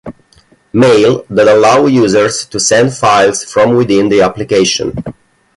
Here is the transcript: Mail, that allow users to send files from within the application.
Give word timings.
Mail, 0.73 1.25
that 1.29 1.47
allow 1.47 1.85
users 1.85 2.45
to 2.47 2.59
send 2.59 2.91
files 2.95 3.43
from 3.45 3.75
within 3.75 4.09
the 4.09 4.21
application. 4.21 4.97